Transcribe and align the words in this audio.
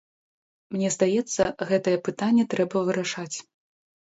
Мне 0.75 0.89
здаецца, 0.95 1.43
гэтае 1.73 1.95
пытанне 2.09 2.43
трэба 2.55 2.85
вырашаць. 2.89 3.35